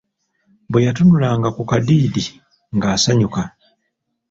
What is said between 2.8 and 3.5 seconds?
asanyuka